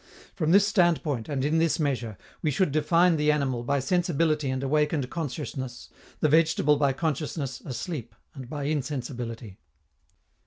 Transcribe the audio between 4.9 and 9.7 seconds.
consciousness, the vegetable by consciousness asleep and by insensibility.